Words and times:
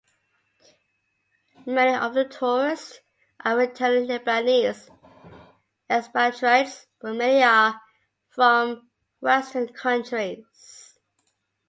Many 1.67 1.93
of 1.95 2.15
the 2.15 2.25
tourists 2.25 3.01
are 3.45 3.55
returning 3.55 4.07
Lebanese 4.07 4.89
expatriates, 5.91 6.87
but 6.99 7.13
many 7.15 7.43
are 7.43 7.79
from 8.31 8.89
Western 9.19 9.67
countries. 9.71 10.97